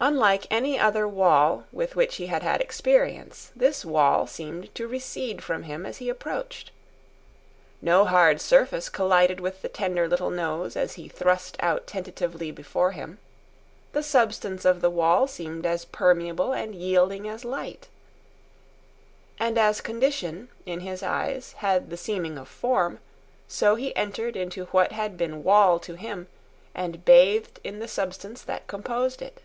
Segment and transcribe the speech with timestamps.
[0.00, 5.42] Unlike any other wall with which he had had experience, this wall seemed to recede
[5.42, 6.70] from him as he approached.
[7.82, 13.18] No hard surface collided with the tender little nose he thrust out tentatively before him.
[13.92, 17.88] The substance of the wall seemed as permeable and yielding as light.
[19.40, 23.00] And as condition, in his eyes, had the seeming of form,
[23.48, 26.28] so he entered into what had been wall to him
[26.72, 29.42] and bathed in the substance that composed it.